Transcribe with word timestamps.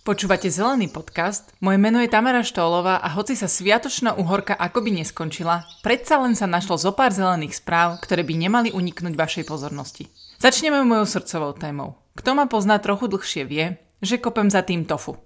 Počúvate 0.00 0.48
Zelený 0.48 0.88
podcast? 0.88 1.52
Moje 1.60 1.76
meno 1.76 2.00
je 2.00 2.08
Tamara 2.08 2.40
Štólová 2.40 3.04
a 3.04 3.12
hoci 3.12 3.36
sa 3.36 3.44
sviatočná 3.44 4.16
uhorka 4.16 4.56
akoby 4.56 4.96
neskončila, 4.96 5.68
predsa 5.84 6.16
len 6.24 6.32
sa 6.32 6.48
našlo 6.48 6.80
zo 6.80 6.96
pár 6.96 7.12
zelených 7.12 7.60
správ, 7.60 8.00
ktoré 8.00 8.24
by 8.24 8.32
nemali 8.32 8.68
uniknúť 8.72 9.12
vašej 9.12 9.44
pozornosti. 9.44 10.08
Začneme 10.40 10.80
mojou 10.88 11.04
srdcovou 11.04 11.52
témou. 11.52 12.00
Kto 12.16 12.32
ma 12.32 12.48
pozná 12.48 12.80
trochu 12.80 13.12
dlhšie 13.12 13.44
vie, 13.44 13.76
že 14.00 14.16
kopem 14.16 14.48
za 14.48 14.64
tým 14.64 14.88
tofu. 14.88 15.20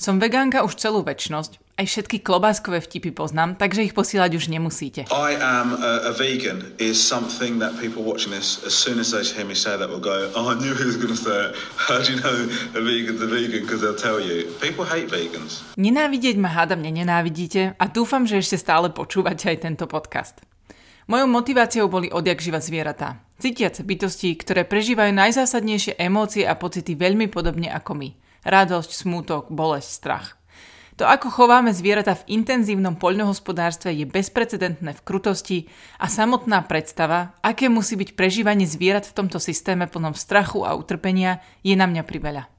Som 0.00 0.16
vegánka 0.16 0.64
už 0.64 0.80
celú 0.80 1.04
väčnosť, 1.04 1.60
aj 1.76 1.84
všetky 1.84 2.24
klobáskové 2.24 2.80
vtipy 2.80 3.12
poznám, 3.12 3.60
takže 3.60 3.84
ich 3.84 3.92
posílať 3.92 4.32
už 4.32 4.48
nemusíte. 4.48 5.04
I 5.12 5.36
am 5.36 5.76
a, 5.76 6.08
a 6.08 6.12
vegan 6.16 6.72
is 6.80 6.96
something 6.96 7.60
that 7.60 7.76
people 7.76 8.00
watching 8.00 8.32
this, 8.32 8.64
as 8.64 8.72
soon 8.72 8.96
as 8.96 9.12
they 9.12 9.20
hear 9.20 9.44
me 9.44 9.52
say 9.52 9.76
that, 9.76 9.92
will 9.92 10.00
go, 10.00 10.32
oh, 10.32 10.48
I 10.48 10.56
knew 10.56 10.72
he 10.72 10.88
was 10.88 10.96
going 10.96 11.12
to 11.12 11.20
say 11.20 11.52
it. 11.52 11.52
How 11.92 12.00
do 12.00 12.16
you 12.16 12.18
know 12.24 12.32
a 12.72 12.80
vegan's 12.80 13.20
a 13.20 13.28
vegan? 13.28 13.60
Because 13.68 13.84
they'll 13.84 13.92
tell 13.92 14.16
you. 14.16 14.48
People 14.64 14.88
hate 14.88 15.12
vegans. 15.12 15.60
Nenávidieť 15.76 16.40
ma 16.40 16.48
hádam 16.48 16.80
nenávidíte 16.80 17.76
a 17.76 17.84
dúfam, 17.84 18.24
že 18.24 18.40
ešte 18.40 18.56
stále 18.56 18.88
počúvate 18.88 19.52
aj 19.52 19.68
tento 19.68 19.84
podcast. 19.84 20.40
Mojou 21.12 21.28
motiváciou 21.28 21.92
boli 21.92 22.08
odjak 22.08 22.40
živa 22.40 22.64
zvieratá. 22.64 23.20
Cítiace 23.36 23.84
bytosti, 23.84 24.32
ktoré 24.32 24.64
prežívajú 24.64 25.12
najzásadnejšie 25.12 26.00
emócie 26.00 26.48
a 26.48 26.56
pocity 26.56 26.96
veľmi 26.96 27.28
podobne 27.28 27.68
ako 27.68 28.00
my– 28.00 28.08
radosť, 28.44 28.90
smútok, 28.92 29.52
bolesť, 29.52 29.90
strach. 29.90 30.40
To, 31.00 31.08
ako 31.08 31.32
chováme 31.32 31.72
zvieratá 31.72 32.12
v 32.12 32.28
intenzívnom 32.28 32.92
poľnohospodárstve, 33.00 33.88
je 33.96 34.04
bezprecedentné 34.04 34.92
v 34.92 35.00
krutosti 35.00 35.58
a 35.96 36.12
samotná 36.12 36.60
predstava, 36.68 37.32
aké 37.40 37.72
musí 37.72 37.96
byť 37.96 38.12
prežívanie 38.12 38.68
zvierat 38.68 39.08
v 39.08 39.16
tomto 39.16 39.40
systéme 39.40 39.88
plnom 39.88 40.12
strachu 40.12 40.60
a 40.60 40.76
utrpenia, 40.76 41.40
je 41.64 41.72
na 41.72 41.88
mňa 41.88 42.04
priveľa. 42.04 42.52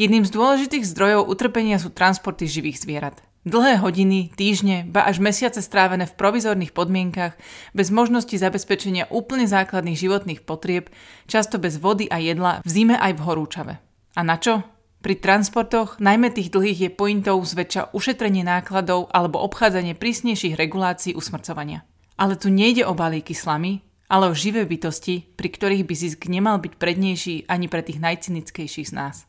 Jedným 0.00 0.24
z 0.24 0.32
dôležitých 0.32 0.88
zdrojov 0.88 1.28
utrpenia 1.28 1.76
sú 1.76 1.92
transporty 1.92 2.48
živých 2.48 2.80
zvierat. 2.80 3.20
Dlhé 3.44 3.84
hodiny, 3.84 4.32
týždne, 4.32 4.88
ba 4.88 5.04
až 5.04 5.20
mesiace 5.20 5.60
strávené 5.60 6.08
v 6.08 6.16
provizorných 6.16 6.72
podmienkach, 6.72 7.36
bez 7.76 7.92
možnosti 7.92 8.32
zabezpečenia 8.32 9.12
úplne 9.12 9.44
základných 9.44 10.00
životných 10.00 10.40
potrieb, 10.48 10.88
často 11.28 11.60
bez 11.60 11.76
vody 11.76 12.08
a 12.08 12.16
jedla, 12.16 12.64
v 12.64 12.68
zime 12.72 12.96
aj 12.96 13.12
v 13.12 13.24
horúčave. 13.28 13.74
A 14.16 14.20
na 14.24 14.40
čo? 14.40 14.64
Pri 15.02 15.18
transportoch, 15.18 15.98
najmä 15.98 16.30
tých 16.30 16.54
dlhých, 16.54 16.78
je 16.86 16.90
pointou 16.94 17.42
zväčša 17.42 17.90
ušetrenie 17.90 18.46
nákladov 18.46 19.10
alebo 19.10 19.42
obchádzanie 19.42 19.98
prísnejších 19.98 20.54
regulácií 20.54 21.18
usmrcovania. 21.18 21.82
Ale 22.14 22.38
tu 22.38 22.54
nejde 22.54 22.86
o 22.86 22.94
balíky 22.94 23.34
slamy, 23.34 23.82
ale 24.06 24.30
o 24.30 24.38
živé 24.38 24.62
bytosti, 24.62 25.34
pri 25.34 25.48
ktorých 25.50 25.82
by 25.82 25.94
zisk 25.98 26.30
nemal 26.30 26.62
byť 26.62 26.78
prednejší 26.78 27.50
ani 27.50 27.66
pre 27.66 27.82
tých 27.82 27.98
najcynickejších 27.98 28.88
z 28.88 28.94
nás. 28.94 29.26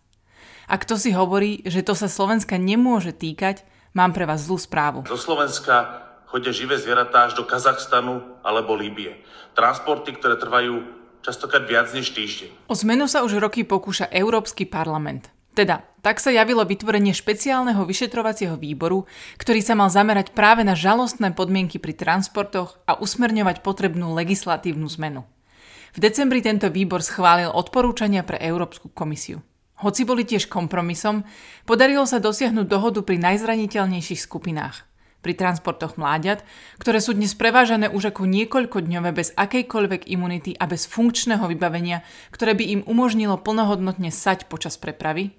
A 0.69 0.77
kto 0.77 0.93
si 0.93 1.09
hovorí, 1.09 1.65
že 1.65 1.81
to 1.81 1.97
sa 1.97 2.05
Slovenska 2.05 2.53
nemôže 2.61 3.09
týkať, 3.09 3.65
mám 3.97 4.13
pre 4.13 4.29
vás 4.29 4.45
zlú 4.45 4.61
správu. 4.61 5.09
Do 5.09 5.17
Slovenska 5.17 6.05
chodia 6.29 6.53
živé 6.53 6.77
zvieratá 6.77 7.25
až 7.25 7.33
do 7.33 7.49
Kazachstanu 7.49 8.21
alebo 8.45 8.77
Líbie. 8.77 9.25
Transporty, 9.57 10.21
ktoré 10.21 10.37
trvajú 10.37 10.85
častokrát 11.25 11.65
viac 11.65 11.89
než 11.97 12.13
týždeň. 12.13 12.69
O 12.69 12.77
zmenu 12.77 13.09
sa 13.09 13.25
už 13.25 13.41
roky 13.41 13.65
pokúša 13.65 14.05
Európsky 14.13 14.69
parlament. 14.69 15.33
Teda, 15.53 15.85
tak 16.01 16.17
sa 16.17 16.33
javilo 16.33 16.65
vytvorenie 16.65 17.13
špeciálneho 17.13 17.85
vyšetrovacieho 17.85 18.57
výboru, 18.57 19.05
ktorý 19.37 19.61
sa 19.61 19.77
mal 19.77 19.93
zamerať 19.93 20.33
práve 20.33 20.65
na 20.65 20.73
žalostné 20.73 21.31
podmienky 21.37 21.77
pri 21.77 21.93
transportoch 21.93 22.81
a 22.89 22.97
usmerňovať 22.97 23.61
potrebnú 23.61 24.17
legislatívnu 24.17 24.89
zmenu. 24.97 25.23
V 25.93 26.01
decembri 26.01 26.41
tento 26.41 26.73
výbor 26.73 27.05
schválil 27.05 27.53
odporúčania 27.53 28.25
pre 28.25 28.41
Európsku 28.41 28.89
komisiu. 28.89 29.45
Hoci 29.77 30.09
boli 30.09 30.25
tiež 30.25 30.49
kompromisom, 30.49 31.21
podarilo 31.69 32.09
sa 32.09 32.17
dosiahnuť 32.17 32.65
dohodu 32.65 33.05
pri 33.05 33.21
najzraniteľnejších 33.21 34.25
skupinách. 34.25 34.89
Pri 35.23 35.37
transportoch 35.39 35.95
mláďat, 35.95 36.43
ktoré 36.81 36.99
sú 36.99 37.15
dnes 37.15 37.31
prevážané 37.31 37.87
už 37.87 38.11
ako 38.11 38.27
niekoľkodňové 38.27 39.15
bez 39.15 39.31
akejkoľvek 39.37 40.11
imunity 40.11 40.51
a 40.57 40.67
bez 40.67 40.83
funkčného 40.83 41.47
vybavenia, 41.47 42.03
ktoré 42.33 42.57
by 42.59 42.65
im 42.75 42.81
umožnilo 42.83 43.39
plnohodnotne 43.39 44.11
sať 44.11 44.51
počas 44.51 44.75
prepravy, 44.75 45.31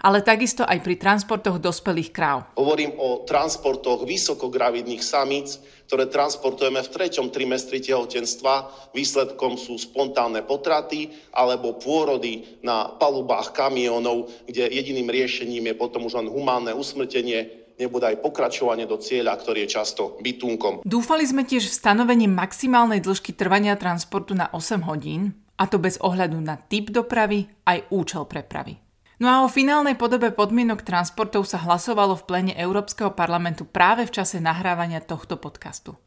ale 0.00 0.24
takisto 0.24 0.64
aj 0.64 0.80
pri 0.80 0.96
transportoch 0.96 1.60
dospelých 1.60 2.10
kráv. 2.10 2.38
Hovorím 2.56 2.96
o 2.96 3.22
transportoch 3.28 4.08
vysokogravidných 4.08 5.04
samíc, 5.04 5.60
ktoré 5.86 6.08
transportujeme 6.08 6.80
v 6.80 6.92
treťom 6.92 7.28
trimestri 7.28 7.84
tehotenstva. 7.84 8.88
Výsledkom 8.96 9.60
sú 9.60 9.76
spontánne 9.76 10.42
potraty 10.46 11.12
alebo 11.36 11.76
pôrody 11.76 12.60
na 12.64 12.96
palubách 12.96 13.52
kamionov, 13.52 14.30
kde 14.48 14.70
jediným 14.70 15.10
riešením 15.10 15.70
je 15.70 15.74
potom 15.76 16.08
už 16.08 16.16
len 16.16 16.32
humánne 16.32 16.72
usmrtenie 16.72 17.60
nebude 17.80 18.04
aj 18.04 18.20
pokračovanie 18.20 18.84
do 18.84 19.00
cieľa, 19.00 19.40
ktorý 19.40 19.64
je 19.64 19.80
často 19.80 20.20
bytunkom. 20.20 20.84
Dúfali 20.84 21.24
sme 21.24 21.48
tiež 21.48 21.64
v 21.64 21.78
stanovení 21.80 22.28
maximálnej 22.28 23.00
dĺžky 23.00 23.32
trvania 23.32 23.72
transportu 23.80 24.36
na 24.36 24.52
8 24.52 24.84
hodín, 24.84 25.32
a 25.56 25.64
to 25.64 25.80
bez 25.80 25.96
ohľadu 26.00 26.40
na 26.40 26.60
typ 26.60 26.92
dopravy 26.92 27.48
aj 27.64 27.88
účel 27.92 28.28
prepravy. 28.28 28.89
No 29.20 29.28
a 29.28 29.44
o 29.44 29.52
finálnej 29.52 30.00
podobe 30.00 30.32
podmienok 30.32 30.80
transportov 30.80 31.44
sa 31.44 31.60
hlasovalo 31.60 32.16
v 32.16 32.24
plene 32.24 32.52
Európskeho 32.56 33.12
parlamentu 33.12 33.68
práve 33.68 34.08
v 34.08 34.16
čase 34.16 34.40
nahrávania 34.40 35.04
tohto 35.04 35.36
podcastu. 35.36 36.00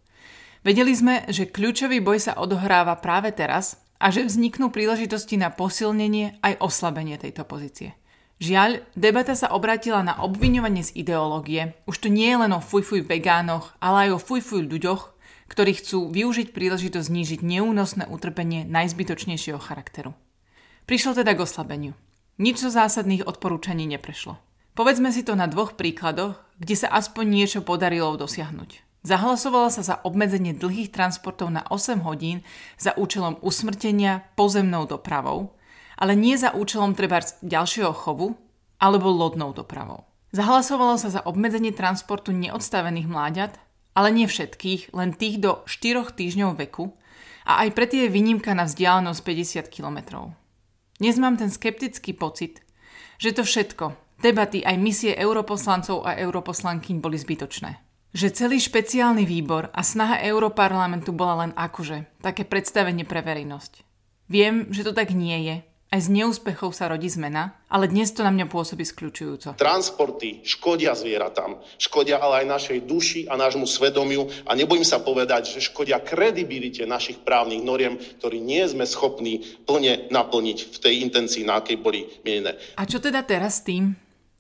Vedeli 0.66 0.97
sme, 0.97 1.22
že 1.29 1.46
kľúčový 1.46 2.02
boj 2.02 2.18
sa 2.18 2.34
odohráva 2.41 2.97
práve 2.97 3.29
teraz 3.29 3.78
a 4.02 4.09
že 4.09 4.25
vzniknú 4.25 4.73
príležitosti 4.73 5.38
na 5.38 5.53
posilnenie 5.53 6.41
aj 6.41 6.57
oslabenie 6.57 7.22
tejto 7.22 7.46
pozície. 7.46 7.94
Žiaľ, 8.41 8.81
debata 8.97 9.38
sa 9.38 9.53
obratila 9.53 10.02
na 10.02 10.18
obviňovanie 10.18 10.81
z 10.81 10.97
ideológie. 10.97 11.78
Už 11.85 12.02
to 12.02 12.09
nie 12.09 12.34
je 12.34 12.41
len 12.41 12.50
o 12.50 12.66
fujfuj 12.66 13.06
vegánoch, 13.06 13.78
ale 13.78 14.09
aj 14.09 14.18
o 14.18 14.23
fujfuj 14.25 14.66
ľuďoch, 14.66 15.13
ktorí 15.53 15.78
chcú 15.78 16.09
využiť 16.09 16.50
príležitosť 16.50 17.13
znížiť 17.13 17.40
neúnosné 17.46 18.09
utrpenie 18.09 18.66
najzbytočnejšieho 18.66 19.62
charakteru. 19.62 20.18
Prišlo 20.90 21.13
teda 21.13 21.38
k 21.38 21.46
oslabeniu. 21.46 21.94
Nič 22.42 22.66
zo 22.66 22.74
zásadných 22.74 23.30
odporúčaní 23.30 23.86
neprešlo. 23.86 24.42
Povedzme 24.74 25.14
si 25.14 25.22
to 25.22 25.38
na 25.38 25.46
dvoch 25.46 25.78
príkladoch, 25.78 26.42
kde 26.58 26.74
sa 26.74 26.90
aspoň 26.90 27.26
niečo 27.30 27.60
podarilo 27.62 28.18
dosiahnuť. 28.18 28.82
Zahlasovalo 29.06 29.70
sa 29.70 29.86
za 29.86 29.96
obmedzenie 30.02 30.58
dlhých 30.58 30.90
transportov 30.90 31.54
na 31.54 31.62
8 31.70 32.02
hodín 32.02 32.42
za 32.80 32.98
účelom 32.98 33.38
usmrtenia 33.46 34.26
pozemnou 34.34 34.90
dopravou, 34.90 35.54
ale 36.00 36.18
nie 36.18 36.34
za 36.34 36.58
účelom 36.58 36.98
treba 36.98 37.22
ďalšieho 37.46 37.94
chovu 37.94 38.34
alebo 38.82 39.14
lodnou 39.14 39.54
dopravou. 39.54 40.10
Zahlasovalo 40.34 40.98
sa 40.98 41.14
za 41.14 41.22
obmedzenie 41.22 41.70
transportu 41.70 42.34
neodstavených 42.34 43.06
mláďat, 43.06 43.62
ale 43.94 44.10
nie 44.10 44.26
všetkých, 44.26 44.90
len 44.98 45.14
tých 45.14 45.38
do 45.38 45.62
4 45.70 46.18
týždňov 46.18 46.58
veku 46.66 46.98
a 47.46 47.62
aj 47.62 47.78
pre 47.78 47.86
tie 47.86 48.10
výnimka 48.10 48.58
na 48.58 48.66
vzdialenosť 48.66 49.22
50 49.22 49.70
kilometrov. 49.70 50.34
Dnes 51.03 51.19
mám 51.19 51.36
ten 51.36 51.52
skeptický 51.52 52.16
pocit, 52.16 52.64
že 53.19 53.36
to 53.36 53.44
všetko, 53.44 53.91
debaty 54.24 54.64
aj 54.64 54.80
misie 54.80 55.12
europoslancov 55.12 56.08
a 56.08 56.16
europoslankyň 56.16 57.03
boli 57.03 57.19
zbytočné. 57.19 57.75
Že 58.16 58.31
celý 58.31 58.64
špeciálny 58.64 59.28
výbor 59.28 59.68
a 59.75 59.84
snaha 59.84 60.24
Európarlamentu 60.24 61.12
bola 61.12 61.44
len 61.44 61.52
akože, 61.59 62.24
také 62.24 62.47
predstavenie 62.47 63.03
pre 63.03 63.19
verejnosť. 63.19 63.84
Viem, 64.31 64.72
že 64.72 64.88
to 64.88 64.96
tak 64.96 65.12
nie 65.12 65.44
je 65.44 65.56
aj 65.94 66.09
z 66.09 66.09
neúspechov 66.09 66.74
sa 66.74 66.90
rodí 66.90 67.06
zmena, 67.06 67.54
ale 67.70 67.86
dnes 67.86 68.09
to 68.09 68.26
na 68.26 68.34
mňa 68.34 68.50
pôsobí 68.50 68.81
skľúčujúco. 68.81 69.54
Transporty 69.62 70.42
škodia 70.42 70.98
zvieratám, 70.98 71.62
škodia 71.78 72.18
ale 72.18 72.42
aj 72.42 72.50
našej 72.50 72.80
duši 72.90 73.22
a 73.30 73.38
nášmu 73.38 73.70
svedomiu 73.70 74.26
a 74.50 74.58
nebojím 74.58 74.82
sa 74.82 74.98
povedať, 74.98 75.53
že 75.53 75.70
škodia 75.70 76.02
kredibilite 76.02 76.90
našich 76.90 77.22
právnych 77.22 77.62
noriem, 77.62 78.02
ktorí 78.18 78.42
nie 78.42 78.66
sme 78.66 78.90
schopní 78.90 79.46
plne 79.70 80.09
naplniť 80.09 80.58
v 80.74 80.78
tej 80.82 80.94
intencii, 81.06 81.46
na 81.46 81.62
akej 81.62 81.78
boli 81.78 82.09
mienené. 82.26 82.58
A 82.74 82.90
čo 82.90 82.98
teda 82.98 83.22
teraz 83.22 83.62
s 83.62 83.70
tým? 83.70 83.94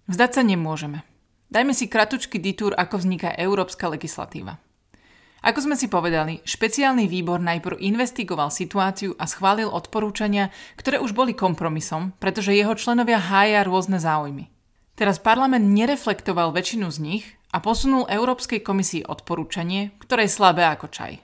Vzdať 0.09 0.31
sa 0.33 0.41
nemôžeme. 0.41 1.05
Dajme 1.53 1.77
si 1.77 1.85
kratučký 1.85 2.41
ditúr, 2.41 2.73
ako 2.73 2.97
vzniká 2.97 3.29
európska 3.37 3.85
legislatíva. 3.85 4.57
Ako 5.43 5.59
sme 5.59 5.75
si 5.75 5.91
povedali, 5.91 6.39
špeciálny 6.47 7.03
výbor 7.11 7.43
najprv 7.43 7.75
investigoval 7.83 8.47
situáciu 8.47 9.11
a 9.19 9.27
schválil 9.27 9.67
odporúčania, 9.67 10.47
ktoré 10.79 11.03
už 11.03 11.11
boli 11.11 11.35
kompromisom, 11.35 12.15
pretože 12.15 12.55
jeho 12.55 12.71
členovia 12.79 13.19
hája 13.19 13.67
rôzne 13.67 13.99
záujmy. 13.99 14.47
Teraz 14.95 15.19
parlament 15.19 15.67
nereflektoval 15.67 16.55
väčšinu 16.55 16.87
z 16.87 16.97
nich 17.03 17.25
a 17.51 17.59
posunul 17.59 18.07
Európskej 18.07 18.63
komisii 18.63 19.03
odporúčanie, 19.03 19.91
ktoré 19.99 20.31
je 20.31 20.35
slabé 20.37 20.63
ako 20.63 20.87
čaj. 20.87 21.19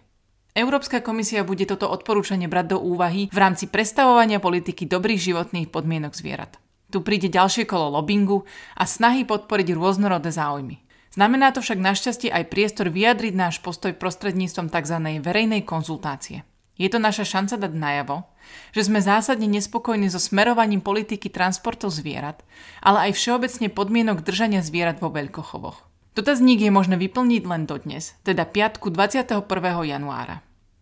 Európska 0.52 1.00
komisia 1.00 1.48
bude 1.48 1.64
toto 1.64 1.88
odporúčanie 1.88 2.52
brať 2.52 2.76
do 2.76 2.78
úvahy 2.84 3.32
v 3.32 3.38
rámci 3.40 3.72
prestavovania 3.72 4.44
politiky 4.44 4.84
dobrých 4.84 5.32
životných 5.32 5.72
podmienok 5.72 6.12
zvierat. 6.12 6.60
Tu 6.92 7.00
príde 7.00 7.32
ďalšie 7.32 7.64
kolo 7.64 7.96
lobbingu 7.96 8.44
a 8.76 8.84
snahy 8.84 9.24
podporiť 9.24 9.78
rôznorodé 9.78 10.34
záujmy. 10.34 10.89
Znamená 11.10 11.50
to 11.50 11.66
však 11.66 11.82
našťastie 11.82 12.30
aj 12.30 12.54
priestor 12.54 12.94
vyjadriť 12.94 13.34
náš 13.34 13.62
postoj 13.66 13.98
prostredníctvom 13.98 14.70
tzv. 14.70 14.98
verejnej 15.26 15.66
konzultácie. 15.66 16.46
Je 16.80 16.88
to 16.88 16.96
naša 16.96 17.28
šanca 17.28 17.60
dať 17.60 17.74
najavo, 17.76 18.24
že 18.72 18.88
sme 18.88 19.04
zásadne 19.04 19.52
nespokojní 19.52 20.08
so 20.08 20.22
smerovaním 20.22 20.80
politiky 20.80 21.28
transportov 21.28 21.92
zvierat, 21.92 22.40
ale 22.80 23.12
aj 23.12 23.20
všeobecne 23.20 23.68
podmienok 23.68 24.24
držania 24.24 24.64
zvierat 24.64 25.04
vo 25.04 25.12
veľkochovoch. 25.12 25.84
Dotazník 26.16 26.64
je 26.64 26.72
možné 26.72 26.96
vyplniť 26.96 27.44
len 27.46 27.68
dodnes, 27.68 28.16
teda 28.24 28.48
piatku 28.48 28.90
21. 28.90 29.44
januára. 29.86 30.40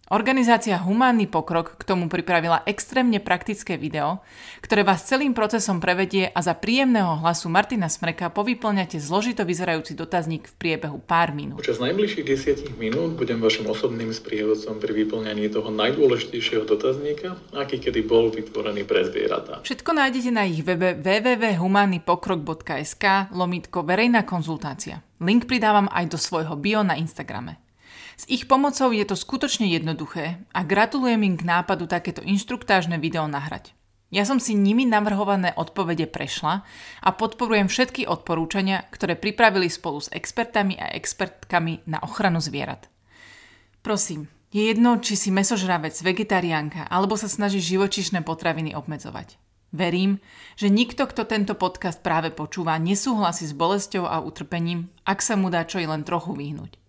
Organizácia 0.08 0.80
Humánny 0.80 1.28
pokrok 1.28 1.76
k 1.76 1.84
tomu 1.84 2.08
pripravila 2.08 2.64
extrémne 2.64 3.20
praktické 3.20 3.76
video, 3.76 4.24
ktoré 4.64 4.88
vás 4.88 5.04
celým 5.04 5.36
procesom 5.36 5.84
prevedie 5.84 6.32
a 6.32 6.40
za 6.40 6.56
príjemného 6.56 7.20
hlasu 7.20 7.52
Martina 7.52 7.92
Smreka 7.92 8.32
povyplňate 8.32 9.04
zložito 9.04 9.44
vyzerajúci 9.44 10.00
dotazník 10.00 10.48
v 10.48 10.56
priebehu 10.56 11.04
pár 11.04 11.36
minút. 11.36 11.60
Počas 11.60 11.84
najbližších 11.84 12.24
10 12.24 12.80
minút 12.80 13.20
budem 13.20 13.44
vašim 13.44 13.68
osobným 13.68 14.16
sprievodcom 14.16 14.80
pri 14.80 14.96
vyplňaní 14.96 15.52
toho 15.52 15.76
najdôležitejšieho 15.76 16.64
dotazníka, 16.64 17.36
aký 17.52 17.84
kedy 17.84 18.08
bol 18.08 18.32
vytvorený 18.32 18.88
pre 18.88 19.04
zvieratá. 19.04 19.60
Všetko 19.68 19.92
nájdete 19.92 20.32
na 20.32 20.48
ich 20.48 20.64
webe 20.64 20.96
www.humannypokrok.sk 20.96 23.36
lomitko 23.36 23.84
verejná 23.84 24.24
konzultácia. 24.24 25.04
Link 25.20 25.52
pridávam 25.52 25.92
aj 25.92 26.16
do 26.16 26.18
svojho 26.22 26.56
bio 26.56 26.80
na 26.80 26.96
Instagrame. 26.96 27.67
S 28.18 28.26
ich 28.26 28.50
pomocou 28.50 28.90
je 28.90 29.06
to 29.06 29.14
skutočne 29.14 29.70
jednoduché 29.70 30.42
a 30.50 30.66
gratulujem 30.66 31.22
im 31.22 31.36
k 31.38 31.46
nápadu 31.46 31.86
takéto 31.86 32.26
inštruktážne 32.26 32.98
video 32.98 33.30
nahrať. 33.30 33.78
Ja 34.10 34.26
som 34.26 34.42
si 34.42 34.58
nimi 34.58 34.90
navrhované 34.90 35.54
odpovede 35.54 36.10
prešla 36.10 36.66
a 37.04 37.10
podporujem 37.14 37.70
všetky 37.70 38.10
odporúčania, 38.10 38.90
ktoré 38.90 39.20
pripravili 39.20 39.70
spolu 39.70 40.02
s 40.02 40.10
expertami 40.10 40.80
a 40.82 40.90
expertkami 40.98 41.86
na 41.86 42.02
ochranu 42.02 42.42
zvierat. 42.42 42.90
Prosím, 43.86 44.32
je 44.50 44.66
jedno, 44.66 44.98
či 44.98 45.20
si 45.20 45.30
mesožravec, 45.30 45.94
vegetariánka 46.02 46.90
alebo 46.90 47.20
sa 47.20 47.30
snaží 47.30 47.62
živočišné 47.62 48.24
potraviny 48.24 48.74
obmedzovať. 48.74 49.38
Verím, 49.76 50.24
že 50.56 50.72
nikto, 50.72 51.06
kto 51.06 51.28
tento 51.28 51.54
podcast 51.54 52.00
práve 52.00 52.32
počúva, 52.32 52.80
nesúhlasí 52.80 53.44
s 53.46 53.54
bolesťou 53.54 54.08
a 54.08 54.24
utrpením, 54.24 54.88
ak 55.04 55.20
sa 55.20 55.36
mu 55.36 55.52
dá 55.52 55.68
čo 55.68 55.78
i 55.78 55.86
len 55.86 56.08
trochu 56.08 56.32
vyhnúť. 56.32 56.87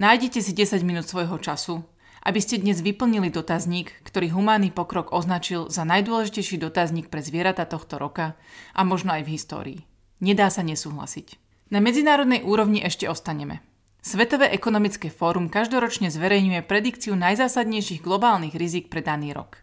Nájdite 0.00 0.40
si 0.40 0.56
10 0.56 0.80
minút 0.80 1.12
svojho 1.12 1.36
času, 1.36 1.84
aby 2.24 2.40
ste 2.40 2.56
dnes 2.56 2.80
vyplnili 2.80 3.28
dotazník, 3.28 4.00
ktorý 4.00 4.32
Humánny 4.32 4.72
pokrok 4.72 5.12
označil 5.12 5.68
za 5.68 5.84
najdôležitejší 5.84 6.56
dotazník 6.56 7.12
pre 7.12 7.20
zvieratá 7.20 7.68
tohto 7.68 8.00
roka 8.00 8.32
a 8.72 8.80
možno 8.80 9.12
aj 9.12 9.28
v 9.28 9.32
histórii. 9.36 9.80
Nedá 10.24 10.48
sa 10.48 10.64
nesúhlasiť. 10.64 11.36
Na 11.68 11.84
medzinárodnej 11.84 12.40
úrovni 12.40 12.80
ešte 12.80 13.12
ostaneme. 13.12 13.60
Svetové 14.00 14.48
ekonomické 14.56 15.12
fórum 15.12 15.52
každoročne 15.52 16.08
zverejňuje 16.08 16.64
predikciu 16.64 17.12
najzásadnejších 17.20 18.00
globálnych 18.00 18.56
rizik 18.56 18.88
pre 18.88 19.04
daný 19.04 19.36
rok. 19.36 19.60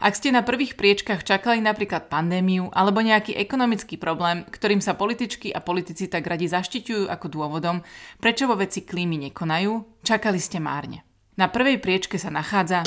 Ak 0.00 0.16
ste 0.16 0.32
na 0.32 0.40
prvých 0.40 0.80
priečkach 0.80 1.28
čakali 1.28 1.60
napríklad 1.60 2.08
pandémiu 2.08 2.72
alebo 2.72 3.04
nejaký 3.04 3.36
ekonomický 3.36 4.00
problém, 4.00 4.48
ktorým 4.48 4.80
sa 4.80 4.96
političky 4.96 5.52
a 5.52 5.60
politici 5.60 6.08
tak 6.08 6.24
radi 6.24 6.48
zaštiťujú 6.48 7.04
ako 7.12 7.26
dôvodom, 7.28 7.84
prečo 8.16 8.48
vo 8.48 8.56
veci 8.56 8.80
klímy 8.80 9.28
nekonajú, 9.28 10.00
čakali 10.00 10.40
ste 10.40 10.56
márne. 10.56 11.04
Na 11.36 11.52
prvej 11.52 11.76
priečke 11.84 12.16
sa 12.16 12.32
nachádza 12.32 12.80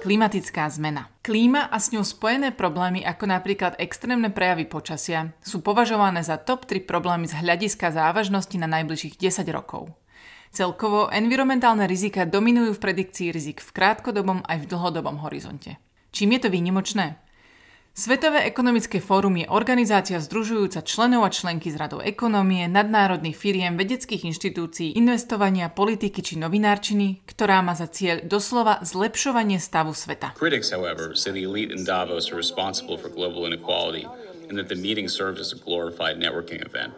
klimatická 0.00 0.64
zmena. 0.72 1.12
Klíma 1.20 1.68
a 1.68 1.76
s 1.76 1.92
ňou 1.92 2.00
spojené 2.00 2.56
problémy 2.56 3.04
ako 3.04 3.28
napríklad 3.28 3.76
extrémne 3.76 4.32
prejavy 4.32 4.64
počasia 4.64 5.36
sú 5.44 5.60
považované 5.60 6.24
za 6.24 6.40
top 6.40 6.64
3 6.64 6.88
problémy 6.88 7.28
z 7.28 7.36
hľadiska 7.36 7.92
závažnosti 7.92 8.56
na 8.56 8.72
najbližších 8.72 9.20
10 9.20 9.44
rokov. 9.52 9.92
Celkovo 10.50 11.06
environmentálne 11.14 11.86
rizika 11.86 12.26
dominujú 12.26 12.74
v 12.74 12.82
predikcii 12.82 13.30
rizik 13.30 13.62
v 13.62 13.70
krátkodobom 13.70 14.42
aj 14.50 14.66
v 14.66 14.68
dlhodobom 14.74 15.22
horizonte. 15.22 15.78
Čím 16.10 16.34
je 16.34 16.40
to 16.42 16.48
výnimočné? 16.50 17.22
Svetové 17.94 18.46
ekonomické 18.46 18.98
fórum 18.98 19.38
je 19.38 19.46
organizácia 19.50 20.18
združujúca 20.18 20.82
členov 20.82 21.26
a 21.26 21.30
členky 21.30 21.70
z 21.70 21.78
radov 21.78 22.02
ekonomie, 22.02 22.66
nadnárodných 22.66 23.34
firiem, 23.34 23.78
vedeckých 23.78 24.30
inštitúcií, 24.30 24.94
investovania, 24.94 25.70
politiky 25.70 26.18
či 26.18 26.38
novinárčiny, 26.38 27.22
ktorá 27.30 27.62
má 27.62 27.78
za 27.78 27.86
cieľ 27.90 28.22
doslova 28.26 28.82
zlepšovanie 28.82 29.58
stavu 29.58 29.94
sveta. 29.94 30.34
Critics, 30.38 30.70
however, 30.74 31.14
say 31.14 31.30
the 31.30 31.46
elite 31.46 31.70
in 31.70 31.86
Davos 31.86 32.30
are 32.30 32.38
responsible 32.38 32.98
for 32.98 33.10
global 33.10 33.46
inequality 33.46 34.06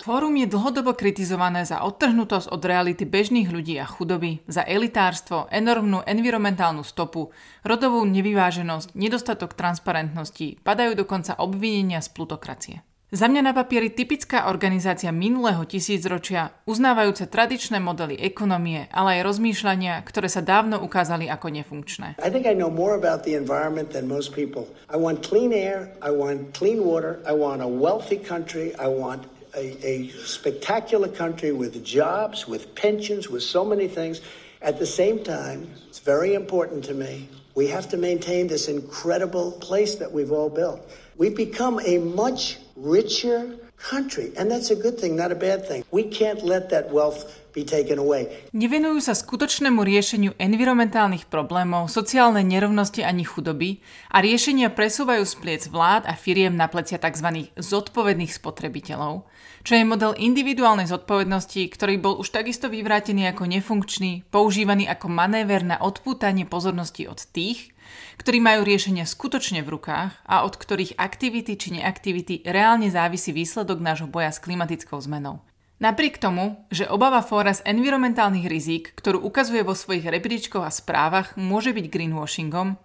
Fórum 0.03 0.35
je 0.41 0.47
dlhodobo 0.49 0.93
kritizované 0.97 1.69
za 1.69 1.85
odtrhnutosť 1.85 2.49
od 2.49 2.63
reality 2.65 3.05
bežných 3.05 3.53
ľudí 3.53 3.77
a 3.77 3.87
chudoby, 3.87 4.41
za 4.49 4.65
elitárstvo, 4.65 5.47
enormnú 5.53 6.01
environmentálnu 6.09 6.81
stopu, 6.81 7.29
rodovú 7.63 8.03
nevyváženosť, 8.09 8.97
nedostatok 8.97 9.53
transparentnosti, 9.53 10.61
padajú 10.65 10.97
dokonca 10.97 11.37
obvinenia 11.39 12.01
z 12.01 12.09
plutokracie. 12.13 12.77
Za 13.13 13.29
mňa 13.29 13.45
na 13.45 13.53
papieri 13.53 13.93
typická 13.93 14.49
organizácia 14.49 15.13
minulého 15.13 15.61
tisícročia, 15.69 16.57
uznávajúce 16.65 17.29
tradičné 17.29 17.77
modely 17.77 18.17
ekonomie, 18.17 18.89
ale 18.89 19.21
aj 19.21 19.37
rozmýšľania, 19.37 20.01
ktoré 20.01 20.33
sa 20.33 20.41
dávno 20.41 20.81
ukázali 20.81 21.29
ako 21.29 21.53
nefunkčné. 21.53 22.17
I 22.17 22.33
think 22.33 22.49
I 22.49 22.57
know 22.57 22.73
more 22.73 22.97
about 22.97 23.29
the 23.29 23.37
environment 23.37 23.93
than 23.93 24.09
most 24.09 24.33
people. 24.33 24.65
I 24.89 24.97
want 24.97 25.21
clean 25.21 25.53
air, 25.53 25.93
I 26.01 26.09
want 26.09 26.57
clean 26.57 26.89
water, 26.89 27.21
I 27.29 27.37
want 27.37 27.61
a 27.61 27.69
wealthy 27.69 28.17
country, 28.17 28.73
I 28.81 28.89
want 28.89 29.29
a, 29.53 29.77
a 29.85 30.09
spectacular 30.25 31.13
country 31.13 31.53
with 31.53 31.77
jobs, 31.85 32.49
with 32.49 32.73
pensions, 32.73 33.29
with 33.29 33.45
so 33.45 33.61
many 33.61 33.93
things. 33.93 34.25
At 34.65 34.81
the 34.81 34.89
same 34.89 35.21
time, 35.21 35.69
it's 35.85 36.01
very 36.01 36.33
important 36.33 36.81
to 36.89 36.97
me. 36.97 37.29
We 37.53 37.69
have 37.77 37.93
to 37.93 38.01
maintain 38.01 38.49
this 38.49 38.73
incredible 38.73 39.53
place 39.61 40.01
that 40.01 40.09
we've 40.09 40.33
all 40.33 40.49
built. 40.49 40.81
We've 41.21 41.37
become 41.37 41.77
a 41.85 42.01
much 42.01 42.57
richer 42.77 43.59
country, 43.77 44.33
and 44.39 44.51
that's 44.51 44.71
a 44.71 44.79
good 44.79 44.99
thing, 44.99 45.17
not 45.17 45.33
a 45.33 45.39
bad 45.39 45.67
thing. 45.67 45.85
We 45.91 46.07
can't 46.07 46.43
let 46.43 46.71
that 46.71 46.93
wealth 46.93 47.27
be 47.53 47.67
taken 47.67 48.01
away. 48.01 48.31
Nevenujú 48.57 49.05
sa 49.05 49.13
skutočnému 49.13 49.85
riešeniu 49.85 50.33
environmentálnych 50.41 51.29
problémov, 51.29 51.93
sociálnej 51.93 52.47
nerovnosti 52.47 53.05
ani 53.05 53.29
chudoby 53.29 53.85
a 54.09 54.25
riešenia 54.25 54.73
presúvajú 54.73 55.25
z 55.29 55.35
pliec 55.37 55.63
vlád 55.69 56.09
a 56.09 56.17
firiem 56.17 56.57
na 56.57 56.71
plecia 56.71 56.97
tzv. 56.97 57.53
zodpovedných 57.61 58.33
spotrebiteľov, 58.33 59.29
čo 59.63 59.73
je 59.77 59.85
model 59.85 60.17
individuálnej 60.17 60.89
zodpovednosti, 60.89 61.63
ktorý 61.69 62.01
bol 62.01 62.15
už 62.19 62.33
takisto 62.33 62.73
vyvrátený 62.73 63.29
ako 63.31 63.45
nefunkčný, 63.47 64.25
používaný 64.33 64.89
ako 64.89 65.13
manéver 65.13 65.61
na 65.63 65.77
odpútanie 65.77 66.49
pozornosti 66.49 67.05
od 67.05 67.21
tých, 67.37 67.72
ktorí 68.21 68.39
majú 68.39 68.63
riešenia 68.63 69.09
skutočne 69.09 69.65
v 69.65 69.73
rukách 69.75 70.13
a 70.25 70.47
od 70.47 70.55
ktorých 70.55 71.01
aktivity 71.01 71.59
či 71.59 71.81
neaktivity 71.81 72.47
reálne 72.47 72.87
závisí 72.93 73.35
výsledok 73.35 73.83
nášho 73.83 74.09
boja 74.09 74.31
s 74.31 74.43
klimatickou 74.43 75.01
zmenou. 75.01 75.43
Napriek 75.83 76.23
tomu, 76.23 76.63
že 76.71 76.87
obava 76.87 77.19
fóra 77.27 77.51
z 77.51 77.67
environmentálnych 77.67 78.47
rizík, 78.47 78.95
ktorú 78.95 79.19
ukazuje 79.27 79.67
vo 79.67 79.75
svojich 79.75 80.07
rebríčkoch 80.07 80.63
a 80.63 80.71
správach, 80.71 81.35
môže 81.35 81.75
byť 81.75 81.91
greenwashingom, 81.91 82.79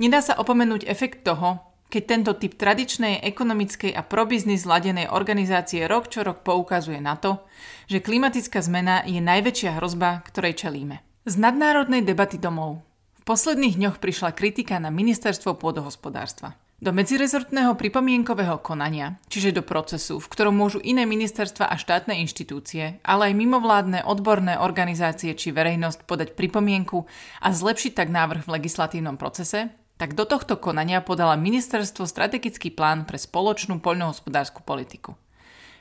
nedá 0.00 0.24
sa 0.24 0.32
opomenúť 0.40 0.88
efekt 0.88 1.28
toho, 1.28 1.60
keď 1.92 2.02
tento 2.08 2.32
typ 2.40 2.56
tradičnej 2.56 3.20
ekonomickej 3.20 3.92
a 3.92 4.00
probiznis 4.00 4.64
zladenej 4.64 5.12
organizácie 5.12 5.84
rok 5.84 6.08
čo 6.08 6.24
rok 6.24 6.40
poukazuje 6.40 7.00
na 7.00 7.20
to, 7.20 7.44
že 7.84 8.04
klimatická 8.04 8.64
zmena 8.64 9.04
je 9.04 9.20
najväčšia 9.20 9.76
hrozba, 9.76 10.24
ktorej 10.24 10.56
čelíme. 10.56 11.04
Z 11.28 11.36
nadnárodnej 11.36 12.00
debaty 12.00 12.40
domov 12.40 12.87
posledných 13.28 13.76
dňoch 13.76 14.00
prišla 14.00 14.32
kritika 14.32 14.80
na 14.80 14.88
ministerstvo 14.88 15.60
pôdohospodárstva. 15.60 16.56
Do 16.80 16.96
medzirezortného 16.96 17.76
pripomienkového 17.76 18.56
konania, 18.64 19.20
čiže 19.28 19.52
do 19.52 19.60
procesu, 19.60 20.16
v 20.16 20.30
ktorom 20.32 20.56
môžu 20.56 20.80
iné 20.80 21.04
ministerstva 21.04 21.68
a 21.68 21.76
štátne 21.76 22.16
inštitúcie, 22.24 23.04
ale 23.04 23.28
aj 23.28 23.34
mimovládne 23.36 24.00
odborné 24.08 24.56
organizácie 24.56 25.36
či 25.36 25.52
verejnosť 25.52 26.08
podať 26.08 26.40
pripomienku 26.40 27.04
a 27.44 27.52
zlepšiť 27.52 27.92
tak 28.00 28.08
návrh 28.08 28.48
v 28.48 28.52
legislatívnom 28.56 29.20
procese, 29.20 29.76
tak 30.00 30.16
do 30.16 30.24
tohto 30.24 30.56
konania 30.56 31.04
podala 31.04 31.36
ministerstvo 31.36 32.08
strategický 32.08 32.72
plán 32.72 33.04
pre 33.04 33.20
spoločnú 33.20 33.82
poľnohospodárskú 33.84 34.64
politiku. 34.64 35.20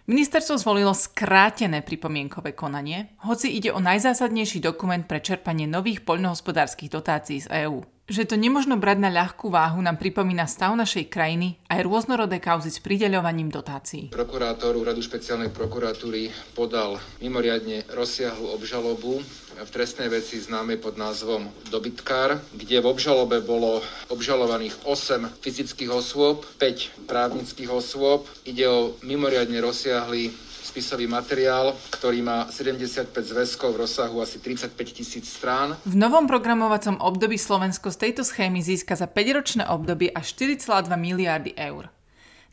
Ministerstvo 0.07 0.55
zvolilo 0.55 0.95
skrátené 0.95 1.83
pripomienkové 1.83 2.55
konanie, 2.55 3.11
hoci 3.27 3.51
ide 3.51 3.75
o 3.75 3.83
najzásadnejší 3.83 4.63
dokument 4.63 5.03
pre 5.03 5.19
čerpanie 5.19 5.67
nových 5.67 6.07
poľnohospodárskych 6.07 6.87
dotácií 6.87 7.43
z 7.43 7.67
EÚ. 7.67 7.96
Že 8.07 8.23
to 8.23 8.35
nemožno 8.39 8.79
brať 8.79 9.03
na 9.03 9.11
ľahkú 9.11 9.51
váhu 9.51 9.83
nám 9.83 9.99
pripomína 9.99 10.47
stav 10.47 10.71
našej 10.79 11.11
krajiny 11.11 11.59
aj 11.67 11.83
rôznorodé 11.83 12.39
kauzy 12.39 12.71
s 12.71 12.79
prideľovaním 12.79 13.51
dotácií. 13.51 14.15
Prokurátor 14.15 14.79
úradu 14.79 15.03
špeciálnej 15.03 15.51
prokuratúry 15.51 16.31
podal 16.55 17.03
mimoriadne 17.19 17.83
rozsiahlu 17.91 18.55
obžalobu 18.55 19.19
v 19.59 19.69
trestnej 19.75 20.07
veci 20.07 20.39
známej 20.39 20.79
pod 20.79 20.95
názvom 20.95 21.51
Dobytkár, 21.67 22.39
kde 22.55 22.79
v 22.79 22.87
obžalobe 22.87 23.43
bolo 23.43 23.83
obžalovaných 24.07 24.87
8 24.87 25.43
fyzických 25.43 25.91
osôb, 25.91 26.47
5 26.63 27.11
právnických 27.11 27.67
osôb. 27.67 28.23
Ide 28.47 28.71
o 28.71 28.95
mimoriadne 29.03 29.59
rozsiahly 29.59 30.31
spisový 30.77 31.09
materiál, 31.09 31.73
ktorý 31.89 32.21
má 32.21 32.45
75 32.53 33.09
zväzkov 33.09 33.73
v 33.73 33.77
rozsahu 33.81 34.21
asi 34.21 34.37
35 34.37 34.77
tisíc 34.93 35.25
strán. 35.25 35.73
V 35.89 35.97
novom 35.97 36.29
programovacom 36.29 37.01
období 37.01 37.33
Slovensko 37.33 37.89
z 37.89 37.97
tejto 37.97 38.21
schémy 38.21 38.61
získa 38.61 38.93
za 38.93 39.09
5-ročné 39.09 39.65
obdobie 39.73 40.13
až 40.13 40.37
4,2 40.37 40.93
miliardy 40.93 41.57
eur. 41.57 41.89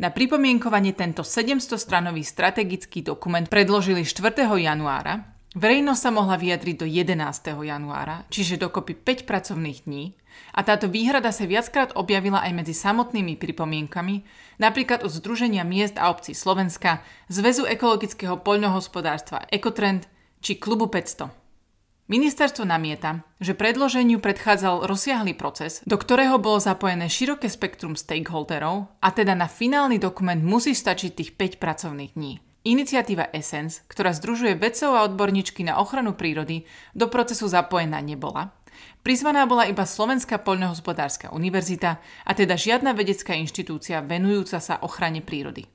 Na 0.00 0.08
pripomienkovanie 0.08 0.96
tento 0.96 1.20
700-stranový 1.20 2.24
strategický 2.24 3.04
dokument 3.04 3.44
predložili 3.44 4.08
4. 4.08 4.40
januára. 4.40 5.33
Verejnosť 5.54 6.02
sa 6.02 6.10
mohla 6.10 6.34
vyjadriť 6.34 6.82
do 6.82 6.86
11. 6.86 7.14
januára, 7.62 8.26
čiže 8.26 8.58
dokopy 8.58 8.98
5 8.98 9.22
pracovných 9.22 9.86
dní. 9.86 10.18
A 10.50 10.66
táto 10.66 10.90
výhrada 10.90 11.30
sa 11.30 11.46
viackrát 11.46 11.94
objavila 11.94 12.42
aj 12.42 12.58
medzi 12.58 12.74
samotnými 12.74 13.38
pripomienkami, 13.38 14.26
napríklad 14.58 15.06
od 15.06 15.14
Združenia 15.14 15.62
miest 15.62 15.94
a 15.94 16.10
obcí 16.10 16.34
Slovenska, 16.34 17.06
Zväzu 17.30 17.70
ekologického 17.70 18.42
poľnohospodárstva 18.42 19.46
Ekotrend 19.46 20.10
či 20.42 20.58
Klubu 20.58 20.90
500. 20.90 21.30
Ministerstvo 22.10 22.66
namieta, 22.66 23.22
že 23.38 23.54
predloženiu 23.54 24.18
predchádzal 24.18 24.90
rozsiahly 24.90 25.38
proces, 25.38 25.86
do 25.86 25.94
ktorého 25.94 26.36
bolo 26.42 26.58
zapojené 26.58 27.06
široké 27.06 27.46
spektrum 27.46 27.94
stakeholderov 27.94 28.90
a 28.98 29.08
teda 29.14 29.38
na 29.38 29.46
finálny 29.46 30.02
dokument 30.02 30.42
musí 30.42 30.74
stačiť 30.74 31.14
tých 31.14 31.30
5 31.38 31.62
pracovných 31.62 32.12
dní. 32.18 32.42
Iniciatíva 32.64 33.28
Essence, 33.36 33.84
ktorá 33.92 34.16
združuje 34.16 34.56
vedcov 34.56 34.96
a 34.96 35.04
odborníčky 35.04 35.68
na 35.68 35.76
ochranu 35.76 36.16
prírody, 36.16 36.64
do 36.96 37.12
procesu 37.12 37.44
zapojená 37.44 38.00
nebola. 38.00 38.56
Prizvaná 39.04 39.44
bola 39.44 39.68
iba 39.68 39.84
Slovenská 39.84 40.40
poľnohospodárska 40.40 41.28
univerzita 41.36 42.00
a 42.00 42.30
teda 42.32 42.56
žiadna 42.56 42.96
vedecká 42.96 43.36
inštitúcia 43.36 44.00
venujúca 44.00 44.64
sa 44.64 44.80
ochrane 44.80 45.20
prírody. 45.20 45.68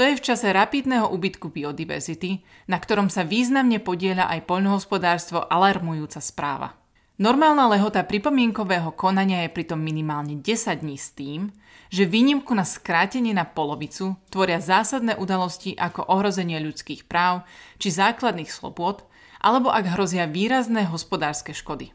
To 0.00 0.08
je 0.08 0.16
v 0.16 0.24
čase 0.24 0.48
rapidného 0.48 1.12
úbytku 1.12 1.52
biodiverzity, 1.52 2.40
na 2.64 2.80
ktorom 2.80 3.12
sa 3.12 3.28
významne 3.28 3.76
podieľa 3.76 4.32
aj 4.32 4.48
poľnohospodárstvo 4.48 5.44
alarmujúca 5.52 6.24
správa. 6.24 6.81
Normálna 7.22 7.70
lehota 7.70 8.02
pripomienkového 8.02 8.98
konania 8.98 9.46
je 9.46 9.54
pritom 9.54 9.78
minimálne 9.78 10.42
10 10.42 10.82
dní 10.82 10.98
s 10.98 11.14
tým, 11.14 11.54
že 11.86 12.02
výnimku 12.02 12.50
na 12.50 12.66
skrátenie 12.66 13.30
na 13.30 13.46
polovicu 13.46 14.18
tvoria 14.26 14.58
zásadné 14.58 15.14
udalosti 15.14 15.78
ako 15.78 16.02
ohrozenie 16.02 16.58
ľudských 16.58 17.06
práv 17.06 17.46
či 17.78 17.94
základných 17.94 18.50
slobôd, 18.50 19.06
alebo 19.38 19.70
ak 19.70 19.94
hrozia 19.94 20.26
výrazné 20.26 20.82
hospodárske 20.90 21.54
škody. 21.54 21.94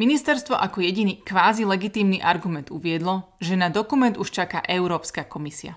Ministerstvo 0.00 0.56
ako 0.56 0.80
jediný 0.80 1.20
kvázi 1.20 1.68
legitímny 1.68 2.24
argument 2.24 2.72
uviedlo, 2.72 3.28
že 3.44 3.60
na 3.60 3.68
dokument 3.68 4.16
už 4.16 4.32
čaká 4.32 4.64
Európska 4.64 5.28
komisia. 5.28 5.76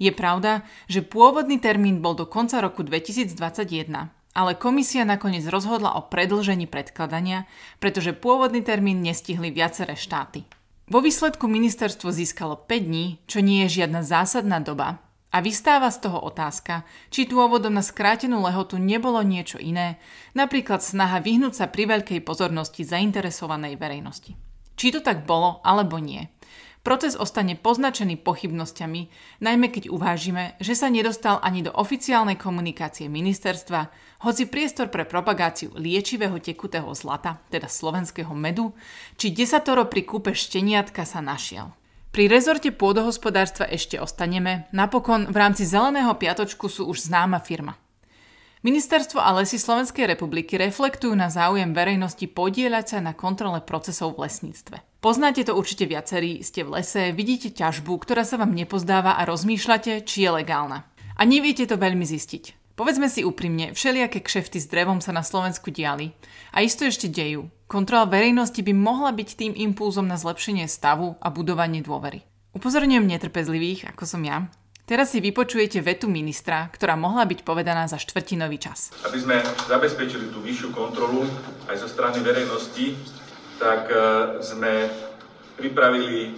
Je 0.00 0.08
pravda, 0.08 0.64
že 0.88 1.04
pôvodný 1.04 1.60
termín 1.60 2.00
bol 2.00 2.16
do 2.16 2.24
konca 2.24 2.64
roku 2.64 2.80
2021, 2.80 4.08
ale 4.32 4.56
komisia 4.56 5.04
nakoniec 5.04 5.44
rozhodla 5.48 5.96
o 5.96 6.08
predlžení 6.08 6.64
predkladania, 6.68 7.44
pretože 7.80 8.16
pôvodný 8.16 8.64
termín 8.64 9.04
nestihli 9.04 9.52
viaceré 9.52 9.96
štáty. 9.96 10.48
Vo 10.88 11.00
výsledku 11.00 11.48
ministerstvo 11.48 12.12
získalo 12.12 12.56
5 12.56 12.88
dní, 12.88 13.20
čo 13.24 13.40
nie 13.40 13.64
je 13.64 13.80
žiadna 13.80 14.04
zásadná 14.04 14.60
doba, 14.60 15.00
a 15.32 15.40
vystáva 15.40 15.88
z 15.88 16.04
toho 16.04 16.20
otázka, 16.20 16.84
či 17.08 17.24
dôvodom 17.24 17.72
na 17.72 17.80
skrátenú 17.80 18.44
lehotu 18.44 18.76
nebolo 18.76 19.24
niečo 19.24 19.56
iné, 19.56 19.96
napríklad 20.36 20.84
snaha 20.84 21.24
vyhnúť 21.24 21.56
sa 21.56 21.66
pri 21.72 21.88
veľkej 21.88 22.20
pozornosti 22.20 22.84
zainteresovanej 22.84 23.80
verejnosti. 23.80 24.36
Či 24.76 24.92
to 24.92 25.00
tak 25.00 25.24
bolo 25.24 25.64
alebo 25.64 25.96
nie, 25.96 26.28
Proces 26.82 27.14
ostane 27.14 27.54
poznačený 27.54 28.18
pochybnosťami, 28.26 29.06
najmä 29.38 29.70
keď 29.70 29.86
uvážime, 29.94 30.58
že 30.58 30.74
sa 30.74 30.90
nedostal 30.90 31.38
ani 31.38 31.62
do 31.62 31.70
oficiálnej 31.70 32.34
komunikácie 32.34 33.06
ministerstva, 33.06 33.86
hoci 34.26 34.50
priestor 34.50 34.90
pre 34.90 35.06
propagáciu 35.06 35.70
liečivého 35.78 36.42
tekutého 36.42 36.90
zlata, 36.98 37.38
teda 37.54 37.70
slovenského 37.70 38.34
medu, 38.34 38.74
či 39.14 39.30
desatoro 39.30 39.86
pri 39.86 40.02
kúpe 40.02 40.34
šteniatka 40.34 41.06
sa 41.06 41.22
našiel. 41.22 41.70
Pri 42.10 42.26
rezorte 42.26 42.74
pôdohospodárstva 42.74 43.70
ešte 43.70 44.02
ostaneme, 44.02 44.66
napokon 44.74 45.30
v 45.30 45.36
rámci 45.38 45.62
Zeleného 45.62 46.18
piatočku 46.18 46.66
sú 46.66 46.90
už 46.90 47.06
známa 47.06 47.38
firma. 47.38 47.78
Ministerstvo 48.66 49.22
a 49.22 49.30
lesy 49.38 49.54
Slovenskej 49.54 50.10
republiky 50.10 50.58
reflektujú 50.58 51.14
na 51.14 51.30
záujem 51.30 51.70
verejnosti 51.70 52.26
podieľať 52.26 52.84
sa 52.90 52.98
na 52.98 53.14
kontrole 53.14 53.62
procesov 53.62 54.18
v 54.18 54.26
lesníctve. 54.26 54.91
Poznáte 55.02 55.42
to 55.42 55.58
určite 55.58 55.90
viacerí, 55.90 56.46
ste 56.46 56.62
v 56.62 56.78
lese, 56.78 57.10
vidíte 57.10 57.50
ťažbu, 57.50 57.90
ktorá 58.06 58.22
sa 58.22 58.38
vám 58.38 58.54
nepozdáva 58.54 59.18
a 59.18 59.26
rozmýšľate, 59.26 60.06
či 60.06 60.22
je 60.22 60.30
legálna. 60.30 60.86
A 61.18 61.26
neviete 61.26 61.66
to 61.66 61.74
veľmi 61.74 62.06
zistiť. 62.06 62.78
Povedzme 62.78 63.10
si 63.10 63.26
úprimne, 63.26 63.74
všelijaké 63.74 64.22
kšefty 64.22 64.62
s 64.62 64.70
drevom 64.70 65.02
sa 65.02 65.10
na 65.10 65.26
Slovensku 65.26 65.74
diali. 65.74 66.14
A 66.54 66.62
isto 66.62 66.86
ešte 66.86 67.10
dejú. 67.10 67.50
Kontrola 67.66 68.06
verejnosti 68.06 68.62
by 68.62 68.70
mohla 68.70 69.10
byť 69.10 69.28
tým 69.34 69.52
impulzom 69.58 70.06
na 70.06 70.14
zlepšenie 70.14 70.70
stavu 70.70 71.18
a 71.18 71.34
budovanie 71.34 71.82
dôvery. 71.82 72.22
Upozorňujem 72.54 73.02
netrpezlivých, 73.02 73.90
ako 73.90 74.06
som 74.06 74.22
ja, 74.22 74.46
Teraz 74.82 75.14
si 75.14 75.22
vypočujete 75.22 75.78
vetu 75.78 76.10
ministra, 76.10 76.66
ktorá 76.66 76.98
mohla 76.98 77.22
byť 77.22 77.46
povedaná 77.46 77.86
za 77.86 78.02
štvrtinový 78.02 78.58
čas. 78.58 78.90
Aby 79.06 79.18
sme 79.22 79.36
zabezpečili 79.70 80.34
tú 80.34 80.42
vyššiu 80.42 80.74
kontrolu 80.74 81.22
aj 81.70 81.80
zo 81.80 81.88
strany 81.88 82.18
verejnosti, 82.18 82.98
tak 83.62 83.86
e, 83.86 83.96
sme 84.42 84.90
pripravili 85.54 86.18
e, 86.26 86.30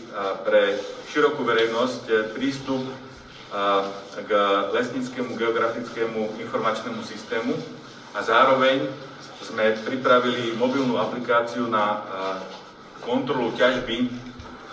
pre 0.45 0.77
širokú 1.09 1.41
verejnosť 1.41 2.03
e, 2.05 2.15
prístup 2.37 2.85
k 4.27 4.31
lesníckému 4.75 5.39
geografickému 5.39 6.43
informačnému 6.43 6.99
systému 7.07 7.55
a 8.11 8.19
zároveň 8.19 8.83
sme 9.47 9.79
pripravili 9.79 10.59
mobilnú 10.59 10.99
aplikáciu 10.99 11.71
na 11.71 12.03
kontrolu 13.07 13.55
ťažby 13.55 14.11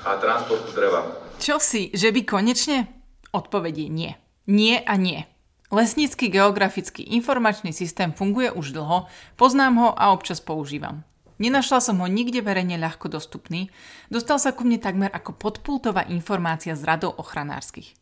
a 0.02 0.18
transportu 0.18 0.74
dreva. 0.74 1.14
Čo 1.38 1.62
si, 1.62 1.94
že 1.94 2.10
by 2.10 2.26
konečne? 2.26 2.90
Odpovedie 3.30 3.86
nie. 3.86 4.18
Nie 4.50 4.82
a 4.82 4.98
nie. 4.98 5.30
Lesnícky 5.70 6.34
geografický 6.34 7.06
informačný 7.06 7.78
systém 7.78 8.10
funguje 8.18 8.50
už 8.50 8.74
dlho, 8.74 9.06
poznám 9.38 9.78
ho 9.78 9.90
a 9.94 10.10
občas 10.10 10.42
používam. 10.42 11.06
Nenašla 11.42 11.82
som 11.82 11.98
ho 11.98 12.06
nikde 12.06 12.46
verejne 12.46 12.78
ľahko 12.78 13.10
dostupný, 13.10 13.74
dostal 14.14 14.38
sa 14.38 14.54
ku 14.54 14.62
mne 14.62 14.78
takmer 14.78 15.10
ako 15.10 15.34
podpultová 15.42 16.06
informácia 16.14 16.78
z 16.78 16.86
radov 16.86 17.18
ochranárskych. 17.18 17.98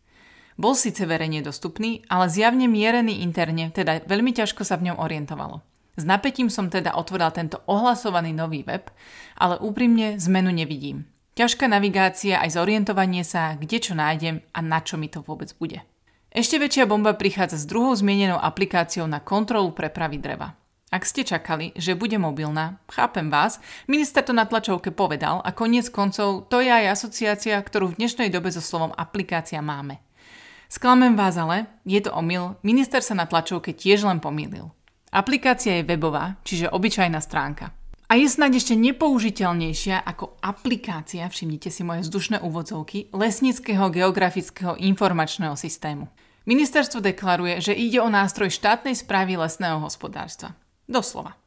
Bol 0.60 0.76
síce 0.76 1.08
verejne 1.08 1.40
dostupný, 1.40 2.04
ale 2.12 2.28
zjavne 2.28 2.68
mierený 2.68 3.24
interne, 3.24 3.72
teda 3.72 4.04
veľmi 4.04 4.36
ťažko 4.36 4.68
sa 4.68 4.76
v 4.76 4.92
ňom 4.92 5.00
orientovalo. 5.00 5.64
S 5.96 6.04
napätím 6.04 6.52
som 6.52 6.68
teda 6.68 7.00
otvoril 7.00 7.32
tento 7.32 7.64
ohlasovaný 7.64 8.36
nový 8.36 8.68
web, 8.68 8.92
ale 9.40 9.56
úprimne 9.64 10.20
zmenu 10.20 10.52
nevidím. 10.52 11.08
Ťažká 11.40 11.72
navigácia 11.72 12.44
aj 12.44 12.60
zorientovanie 12.60 13.24
sa, 13.24 13.56
kde 13.56 13.80
čo 13.80 13.96
nájdem 13.96 14.44
a 14.52 14.60
na 14.60 14.84
čo 14.84 15.00
mi 15.00 15.08
to 15.08 15.24
vôbec 15.24 15.56
bude. 15.56 15.80
Ešte 16.28 16.60
väčšia 16.60 16.92
bomba 16.92 17.16
prichádza 17.16 17.56
s 17.56 17.64
druhou 17.64 17.96
zmienenou 17.96 18.36
aplikáciou 18.36 19.08
na 19.08 19.24
kontrolu 19.24 19.72
prepravy 19.72 20.20
dreva. 20.20 20.60
Ak 20.90 21.06
ste 21.06 21.22
čakali, 21.22 21.70
že 21.78 21.94
bude 21.94 22.18
mobilná, 22.18 22.82
chápem 22.90 23.30
vás, 23.30 23.62
minister 23.86 24.26
to 24.26 24.34
na 24.34 24.50
tlačovke 24.50 24.90
povedal 24.90 25.38
a 25.46 25.54
koniec 25.54 25.86
koncov 25.94 26.50
to 26.50 26.66
je 26.66 26.70
aj 26.74 26.98
asociácia, 26.98 27.62
ktorú 27.62 27.94
v 27.94 28.02
dnešnej 28.02 28.34
dobe 28.34 28.50
so 28.50 28.58
slovom 28.58 28.90
aplikácia 28.98 29.62
máme. 29.62 30.02
Sklamem 30.66 31.14
vás 31.14 31.38
ale, 31.38 31.70
je 31.86 32.02
to 32.02 32.10
omyl, 32.10 32.58
minister 32.66 33.06
sa 33.06 33.14
na 33.14 33.30
tlačovke 33.30 33.70
tiež 33.70 34.02
len 34.02 34.18
pomýlil. 34.18 34.74
Aplikácia 35.14 35.78
je 35.78 35.86
webová, 35.86 36.42
čiže 36.42 36.74
obyčajná 36.74 37.22
stránka. 37.22 37.70
A 38.10 38.18
je 38.18 38.26
snáď 38.26 38.58
ešte 38.58 38.74
nepoužiteľnejšia 38.74 40.02
ako 40.02 40.42
aplikácia, 40.42 41.30
všimnite 41.30 41.70
si 41.70 41.86
moje 41.86 42.10
vzdušné 42.10 42.42
úvodzovky, 42.42 43.14
lesnického 43.14 43.94
geografického 43.94 44.74
informačného 44.74 45.54
systému. 45.54 46.10
Ministerstvo 46.50 46.98
deklaruje, 46.98 47.62
že 47.62 47.78
ide 47.78 48.02
o 48.02 48.10
nástroj 48.10 48.50
štátnej 48.50 48.98
správy 48.98 49.38
lesného 49.38 49.78
hospodárstva. 49.86 50.58
Doslova. 50.90 51.38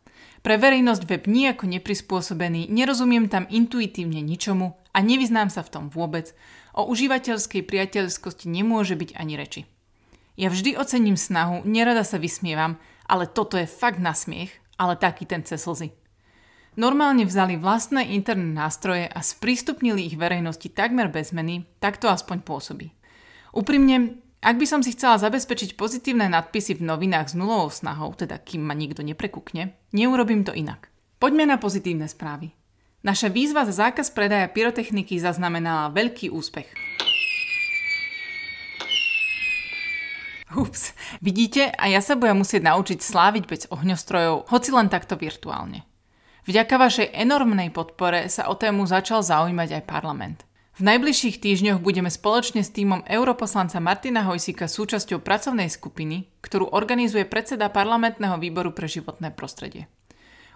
Pre 0.43 0.55
verejnosť 0.55 1.03
web 1.11 1.27
nijako 1.27 1.67
neprispôsobený, 1.67 2.71
nerozumiem 2.71 3.27
tam 3.27 3.51
intuitívne 3.51 4.23
ničomu 4.23 4.79
a 4.95 4.99
nevyznám 5.03 5.51
sa 5.51 5.67
v 5.67 5.71
tom 5.71 5.85
vôbec. 5.91 6.31
O 6.79 6.87
užívateľskej 6.87 7.67
priateľskosti 7.67 8.47
nemôže 8.47 8.95
byť 8.95 9.19
ani 9.19 9.35
reči. 9.35 9.67
Ja 10.39 10.49
vždy 10.49 10.79
ocením 10.79 11.19
snahu, 11.19 11.67
nerada 11.67 12.07
sa 12.07 12.17
vysmievam, 12.23 12.79
ale 13.05 13.27
toto 13.27 13.59
je 13.59 13.67
fakt 13.67 13.99
na 13.99 14.15
smiech, 14.15 14.55
ale 14.79 14.95
taký 14.97 15.27
ten 15.27 15.43
cez 15.43 15.63
slzy. 15.63 15.93
Normálne 16.73 17.29
vzali 17.29 17.61
vlastné 17.61 18.17
interné 18.17 18.49
nástroje 18.49 19.05
a 19.05 19.21
sprístupnili 19.21 20.09
ich 20.09 20.17
verejnosti 20.17 20.73
takmer 20.73 21.13
bez 21.13 21.37
zmeny, 21.37 21.69
tak 21.85 22.01
to 22.01 22.09
aspoň 22.09 22.41
pôsobí. 22.41 22.97
Úprimne, 23.53 24.25
ak 24.43 24.59
by 24.59 24.67
som 24.67 24.83
si 24.83 24.91
chcela 24.91 25.23
zabezpečiť 25.23 25.79
pozitívne 25.79 26.27
nadpisy 26.27 26.83
v 26.83 26.83
novinách 26.83 27.31
s 27.31 27.39
nulovou 27.39 27.71
snahou, 27.71 28.11
teda 28.11 28.43
kým 28.43 28.67
ma 28.67 28.75
nikto 28.75 29.07
neprekukne, 29.07 29.79
neurobím 29.95 30.43
to 30.43 30.51
inak. 30.51 30.91
Poďme 31.23 31.47
na 31.47 31.63
pozitívne 31.63 32.11
správy. 32.11 32.51
Naša 33.07 33.31
výzva 33.31 33.63
za 33.63 33.87
zákaz 33.87 34.11
predaja 34.11 34.51
pyrotechniky 34.51 35.15
zaznamenala 35.23 35.95
veľký 35.95 36.35
úspech. 36.35 36.67
Ups, 40.59 40.91
vidíte, 41.23 41.71
a 41.71 41.87
ja 41.87 42.03
sa 42.03 42.19
budem 42.19 42.43
musieť 42.43 42.67
naučiť 42.67 42.99
sláviť 42.99 43.45
bez 43.47 43.63
ohňostrojov, 43.71 44.51
hoci 44.51 44.71
len 44.75 44.91
takto 44.91 45.15
virtuálne. 45.15 45.87
Vďaka 46.51 46.75
vašej 46.83 47.09
enormnej 47.15 47.71
podpore 47.71 48.27
sa 48.27 48.51
o 48.51 48.59
tému 48.59 48.91
začal 48.91 49.23
zaujímať 49.23 49.79
aj 49.79 49.83
parlament. 49.87 50.43
V 50.73 50.89
najbližších 50.89 51.37
týždňoch 51.37 51.85
budeme 51.85 52.09
spoločne 52.09 52.65
s 52.65 52.73
týmom 52.73 53.05
europoslanca 53.05 53.77
Martina 53.77 54.25
Hojsika 54.25 54.65
súčasťou 54.65 55.21
pracovnej 55.21 55.69
skupiny, 55.69 56.33
ktorú 56.41 56.73
organizuje 56.73 57.29
predseda 57.29 57.69
parlamentného 57.69 58.41
výboru 58.41 58.73
pre 58.73 58.89
životné 58.89 59.37
prostredie. 59.37 59.85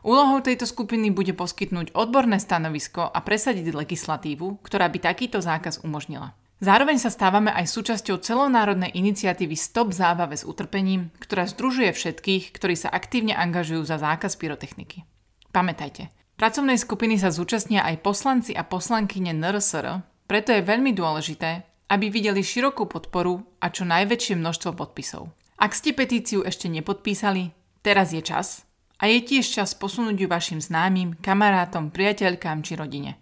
Úlohou 0.01 0.41
tejto 0.41 0.65
skupiny 0.65 1.13
bude 1.13 1.37
poskytnúť 1.37 1.93
odborné 1.93 2.41
stanovisko 2.41 3.05
a 3.05 3.19
presadiť 3.21 3.77
legislatívu, 3.77 4.65
ktorá 4.65 4.89
by 4.89 5.05
takýto 5.05 5.45
zákaz 5.45 5.85
umožnila. 5.85 6.33
Zároveň 6.65 6.97
sa 6.97 7.13
stávame 7.13 7.53
aj 7.53 7.69
súčasťou 7.69 8.17
celonárodnej 8.17 8.97
iniciatívy 8.97 9.53
Stop 9.53 9.93
zábave 9.93 10.41
s 10.41 10.49
utrpením, 10.49 11.13
ktorá 11.21 11.45
združuje 11.45 11.93
všetkých, 11.93 12.57
ktorí 12.57 12.73
sa 12.73 12.89
aktívne 12.89 13.37
angažujú 13.37 13.85
za 13.85 14.01
zákaz 14.01 14.41
pyrotechniky. 14.41 15.05
Pamätajte, 15.53 16.09
pracovnej 16.37 16.77
skupiny 16.77 17.17
sa 17.17 17.33
zúčastnia 17.33 17.83
aj 17.85 18.05
poslanci 18.05 18.53
a 18.53 18.63
poslankyne 18.63 19.33
NRSR, 19.33 20.05
preto 20.29 20.53
je 20.53 20.63
veľmi 20.63 20.93
dôležité, 20.93 21.65
aby 21.89 22.11
videli 22.11 22.43
širokú 22.43 22.87
podporu 22.91 23.43
a 23.63 23.71
čo 23.71 23.87
najväčšie 23.87 24.39
množstvo 24.39 24.75
podpisov. 24.75 25.31
Ak 25.57 25.73
ste 25.73 25.97
petíciu 25.97 26.45
ešte 26.45 26.69
nepodpísali, 26.69 27.55
teraz 27.81 28.13
je 28.13 28.21
čas 28.21 28.69
a 29.01 29.09
je 29.09 29.23
tiež 29.23 29.47
čas 29.47 29.73
posunúť 29.73 30.17
ju 30.17 30.29
vašim 30.29 30.61
známym, 30.61 31.17
kamarátom, 31.21 31.89
priateľkám 31.93 32.61
či 32.61 32.77
rodine. 32.77 33.17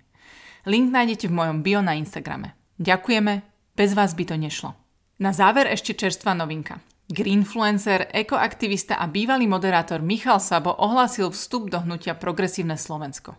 Link 0.65 0.91
nájdete 0.91 1.29
v 1.29 1.37
mojom 1.37 1.59
bio 1.61 1.85
na 1.85 1.95
Instagrame. 1.95 2.57
Ďakujeme, 2.81 3.45
bez 3.77 3.91
vás 3.93 4.17
by 4.17 4.25
to 4.25 4.37
nešlo. 4.41 4.75
Na 5.21 5.31
záver 5.31 5.71
ešte 5.71 5.95
čerstvá 5.95 6.35
novinka. 6.35 6.81
Greenfluencer, 7.05 8.09
ekoaktivista 8.17 8.97
a 8.97 9.05
bývalý 9.05 9.45
moderátor 9.45 10.01
Michal 10.01 10.41
Sabo 10.41 10.73
ohlásil 10.73 11.29
vstup 11.37 11.69
do 11.69 11.85
hnutia 11.85 12.17
Progresívne 12.17 12.81
Slovensko. 12.81 13.37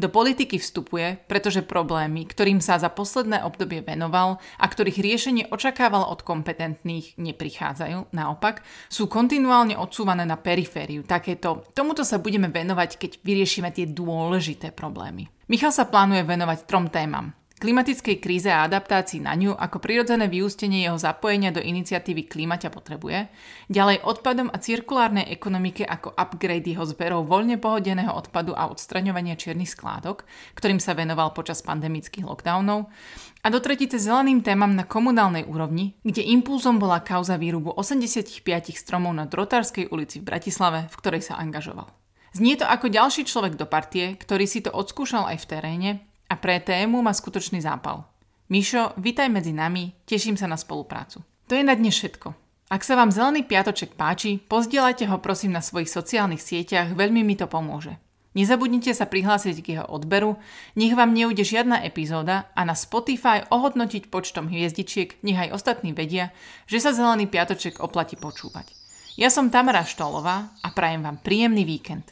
Do 0.00 0.08
politiky 0.08 0.56
vstupuje, 0.56 1.20
pretože 1.28 1.60
problémy, 1.60 2.24
ktorým 2.24 2.64
sa 2.64 2.80
za 2.80 2.88
posledné 2.88 3.44
obdobie 3.44 3.84
venoval 3.84 4.40
a 4.56 4.64
ktorých 4.64 5.04
riešenie 5.04 5.44
očakával 5.52 6.08
od 6.08 6.24
kompetentných, 6.24 7.20
neprichádzajú, 7.20 8.10
naopak, 8.16 8.64
sú 8.88 9.04
kontinuálne 9.04 9.76
odsúvané 9.76 10.24
na 10.24 10.40
perifériu. 10.40 11.04
Takéto, 11.04 11.68
tomuto 11.76 12.08
sa 12.08 12.16
budeme 12.16 12.48
venovať, 12.48 12.96
keď 12.96 13.10
vyriešime 13.20 13.68
tie 13.68 13.84
dôležité 13.84 14.72
problémy. 14.72 15.28
Michal 15.52 15.76
sa 15.76 15.84
plánuje 15.84 16.24
venovať 16.24 16.64
trom 16.64 16.88
témam 16.88 17.36
klimatickej 17.64 18.20
kríze 18.20 18.52
a 18.52 18.68
adaptácii 18.68 19.24
na 19.24 19.32
ňu 19.32 19.56
ako 19.56 19.80
prirodzené 19.80 20.28
vyústenie 20.28 20.84
jeho 20.84 21.00
zapojenia 21.00 21.48
do 21.48 21.64
iniciatívy 21.64 22.28
Klíma 22.28 22.60
ťa 22.60 22.68
potrebuje, 22.68 23.32
ďalej 23.72 24.04
odpadom 24.04 24.52
a 24.52 24.60
cirkulárnej 24.60 25.32
ekonomike 25.32 25.80
ako 25.80 26.12
upgrade 26.12 26.68
jeho 26.68 26.84
zberov 26.84 27.24
voľne 27.24 27.56
pohodeného 27.56 28.12
odpadu 28.12 28.52
a 28.52 28.68
odstraňovania 28.68 29.40
čiernych 29.40 29.72
skládok, 29.72 30.28
ktorým 30.52 30.76
sa 30.76 30.92
venoval 30.92 31.32
počas 31.32 31.64
pandemických 31.64 32.28
lockdownov, 32.28 32.92
a 33.40 33.48
do 33.48 33.60
tretice 33.64 33.96
zeleným 33.96 34.44
témam 34.44 34.76
na 34.76 34.84
komunálnej 34.84 35.48
úrovni, 35.48 35.96
kde 36.04 36.20
impulzom 36.20 36.76
bola 36.76 37.00
kauza 37.00 37.40
výrubu 37.40 37.72
85 37.72 38.44
stromov 38.76 39.16
na 39.16 39.24
Drotárskej 39.24 39.88
ulici 39.88 40.20
v 40.20 40.28
Bratislave, 40.28 40.92
v 40.92 40.94
ktorej 41.00 41.32
sa 41.32 41.40
angažoval. 41.40 41.88
Znie 42.36 42.60
to 42.60 42.68
ako 42.68 42.92
ďalší 42.92 43.24
človek 43.24 43.56
do 43.56 43.64
partie, 43.64 44.20
ktorý 44.20 44.44
si 44.44 44.60
to 44.60 44.68
odskúšal 44.68 45.32
aj 45.32 45.40
v 45.40 45.48
teréne 45.48 45.90
a 46.34 46.36
pre 46.36 46.58
tému 46.58 46.98
má 46.98 47.14
skutočný 47.14 47.62
zápal. 47.62 48.02
Mišo, 48.50 48.98
vitaj 48.98 49.30
medzi 49.30 49.54
nami, 49.54 49.94
teším 50.02 50.34
sa 50.34 50.50
na 50.50 50.58
spoluprácu. 50.58 51.22
To 51.46 51.54
je 51.54 51.62
na 51.62 51.78
dnes 51.78 51.94
všetko. 51.94 52.34
Ak 52.74 52.82
sa 52.82 52.98
vám 52.98 53.14
Zelený 53.14 53.46
piatoček 53.46 53.94
páči, 53.94 54.42
pozdielajte 54.42 55.06
ho 55.06 55.22
prosím 55.22 55.54
na 55.54 55.62
svojich 55.62 55.86
sociálnych 55.86 56.42
sieťach, 56.42 56.98
veľmi 56.98 57.22
mi 57.22 57.38
to 57.38 57.46
pomôže. 57.46 57.94
Nezabudnite 58.34 58.90
sa 58.90 59.06
prihlásiť 59.06 59.62
k 59.62 59.78
jeho 59.78 59.86
odberu, 59.86 60.34
nech 60.74 60.98
vám 60.98 61.14
neujde 61.14 61.46
žiadna 61.46 61.86
epizóda 61.86 62.50
a 62.58 62.66
na 62.66 62.74
Spotify 62.74 63.46
ohodnotiť 63.46 64.10
počtom 64.10 64.50
hviezdičiek, 64.50 65.22
nech 65.22 65.38
aj 65.38 65.54
ostatní 65.54 65.94
vedia, 65.94 66.34
že 66.66 66.82
sa 66.82 66.90
Zelený 66.90 67.30
piatoček 67.30 67.78
oplatí 67.78 68.18
počúvať. 68.18 68.74
Ja 69.14 69.30
som 69.30 69.54
Tamara 69.54 69.86
Štolová 69.86 70.50
a 70.58 70.68
prajem 70.74 71.06
vám 71.06 71.22
príjemný 71.22 71.62
víkend. 71.62 72.10